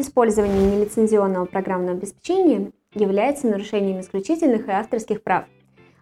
[0.00, 5.44] Использование нелицензионного программного обеспечения является нарушением исключительных и авторских прав.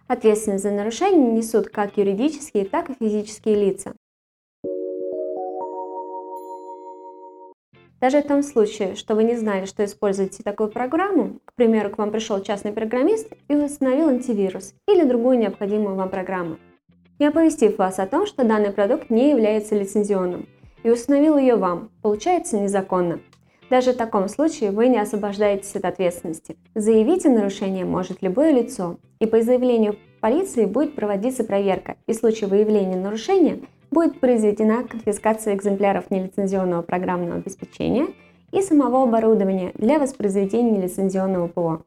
[0.07, 3.93] Ответственность за нарушение несут как юридические, так и физические лица.
[7.99, 11.97] Даже в том случае, что вы не знали, что используете такую программу, к примеру, к
[11.97, 16.55] вам пришел частный программист и установил антивирус или другую необходимую вам программу,
[17.19, 20.47] не оповестив вас о том, что данный продукт не является лицензионным,
[20.83, 23.19] и установил ее вам, получается незаконно.
[23.69, 26.57] Даже в таком случае вы не освобождаетесь от ответственности.
[26.73, 32.15] Заявить о нарушении может любое лицо, и по заявлению полиции будет проводиться проверка, и в
[32.15, 33.59] случае выявления нарушения
[33.91, 38.07] будет произведена конфискация экземпляров нелицензионного программного обеспечения
[38.51, 41.83] и самого оборудования для воспроизведения нелицензионного ПО.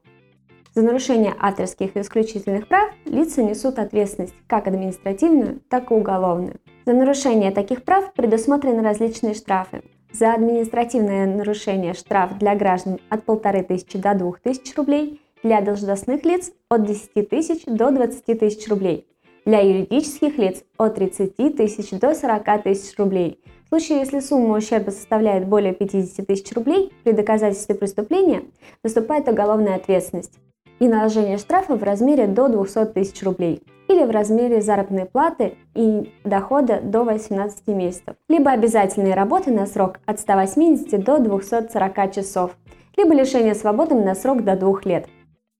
[0.74, 6.60] За нарушение авторских и исключительных прав лица несут ответственность как административную, так и уголовную.
[6.86, 9.82] За нарушение таких прав предусмотрены различные штрафы.
[10.12, 16.84] За административное нарушение штраф для граждан от 1500 до 2000 рублей, для должностных лиц от
[16.84, 19.06] 10 тысяч до 20 тысяч рублей,
[19.46, 23.40] для юридических лиц от 30 тысяч до 40 тысяч рублей.
[23.64, 28.42] В случае, если сумма ущерба составляет более 50 тысяч рублей, при доказательстве преступления
[28.84, 30.38] наступает уголовная ответственность
[30.82, 36.12] и наложение штрафа в размере до 200 тысяч рублей или в размере заработной платы и
[36.24, 42.56] дохода до 18 месяцев, либо обязательные работы на срок от 180 до 240 часов,
[42.96, 45.06] либо лишение свободы на срок до 2 лет.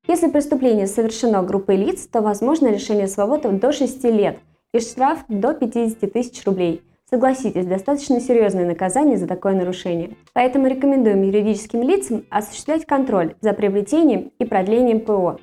[0.09, 4.39] Если преступление совершено группой лиц, то возможно лишение свободы до 6 лет
[4.75, 6.83] и штраф до 50 тысяч рублей.
[7.13, 10.17] Согласитесь, достаточно серьезное наказание за такое нарушение.
[10.33, 15.37] Поэтому рекомендуем юридическим лицам осуществлять контроль за приобретением и продлением ПО.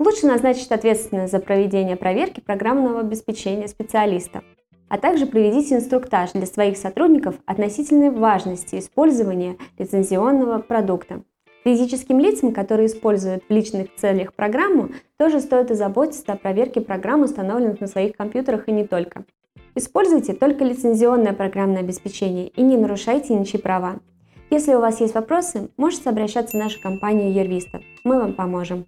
[0.00, 4.42] Лучше назначить ответственность за проведение проверки программного обеспечения специалиста
[4.88, 11.22] а также проведите инструктаж для своих сотрудников относительной важности использования лицензионного продукта.
[11.64, 17.80] Физическим лицам, которые используют в личных целях программу, тоже стоит озаботиться о проверке программ, установленных
[17.80, 19.24] на своих компьютерах и не только.
[19.74, 24.00] Используйте только лицензионное программное обеспечение и не нарушайте ничьи права.
[24.50, 27.80] Если у вас есть вопросы, можете обращаться в нашу компанию Ервиста.
[28.04, 28.86] Мы вам поможем.